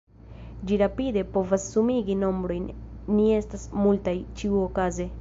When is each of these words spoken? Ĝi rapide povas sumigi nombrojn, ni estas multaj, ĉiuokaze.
Ĝi 0.71 0.79
rapide 0.81 1.23
povas 1.35 1.67
sumigi 1.75 2.17
nombrojn, 2.23 2.67
ni 3.13 3.31
estas 3.39 3.71
multaj, 3.85 4.19
ĉiuokaze. 4.43 5.09